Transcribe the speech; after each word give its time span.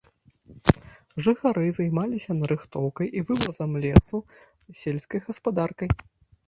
Жыхары 1.27 1.65
займаліся 1.79 2.31
нарыхтоўкай 2.41 3.07
і 3.21 3.25
вывазам 3.29 3.71
лесу, 3.85 4.17
сельскай 4.83 5.19
гаспадаркай. 5.29 5.89